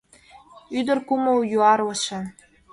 Ӱдыр 0.77 0.99
кумыл— 1.07 1.39
юарлыше! 1.57 2.19